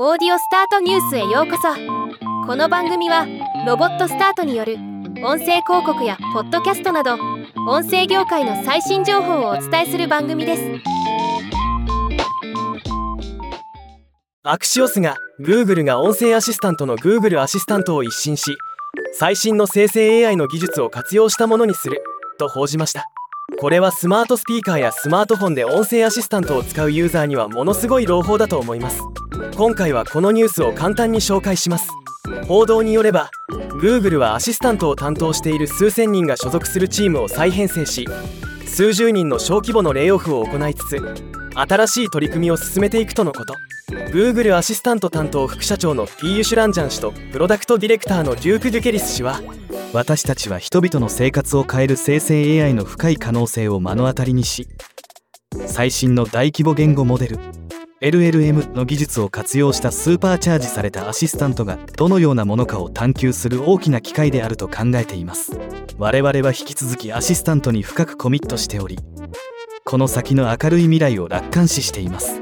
[0.00, 1.68] オーディオスタートニュースへようこそ。
[2.46, 3.26] この番組は
[3.66, 4.76] ロボットスタートによる
[5.22, 7.18] 音声広告やポッドキャストなど
[7.68, 10.62] 音声業界の最新情報をお伝えする番組です。
[14.42, 18.56] アクシオスが Google が音声アシスタントの Google アシスタントを一新し
[19.12, 22.02] 最新の生成 AI の技術を活用したものにする
[22.38, 23.04] と報じました。
[23.60, 29.02] これはスマートスピーカーやスマートフォンで音声アシスタントを使うユーザーにはものすごい朗報だと思います。
[29.56, 31.88] 今回はこのニュースを簡単に紹介します。
[32.46, 33.30] 報道によれば
[33.80, 38.06] Google はアシスタントを担当している数千人が所属するチームを再編成し
[38.66, 40.98] 数十人の小規模のレイオフを行いつつ
[41.54, 43.54] 新しい取り組みを進めていくとのこと。
[44.10, 49.40] Google アシスタント担当副社長のピーユシュランジャン氏とプロダクトディレクターのデューク・デュケリス氏は
[49.92, 54.66] 私たちは人々の生活を変える生成 AI の深い可能性を目の当たりにし
[55.66, 57.38] 最新の大規模言語モデル
[58.02, 65.52] LLM の技術を活用したスーパーチャージされたアシスタントがどのようなものかを探求する大きな機会であると考えています。
[65.98, 68.98] 我々は引き続きアシスタントに深くコミットしており
[69.84, 72.40] この先の明るい未来を楽観視しています。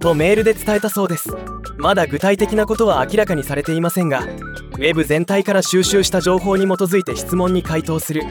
[0.00, 1.30] とメールで伝えたそうです。
[1.78, 8.22] まだ具体的なことは明らかにされていませんがウェブ全体から収集した情報に基づいて質問に回答する。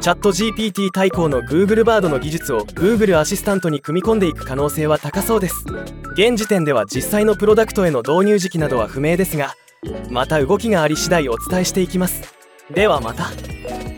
[0.00, 5.64] チャット GPT 対抗の Google バードの技術を Google アシスタントに組み込んでいく可能性は高そうです。
[6.12, 9.54] 現時点では実際のプロダクトへの導入時期などは不明ですが
[10.10, 12.34] また動きがあり次第お伝えしていきます。
[12.70, 13.97] ではまた。